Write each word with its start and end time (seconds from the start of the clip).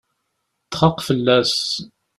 Txaq 0.71 0.97
fell-as. 1.07 1.55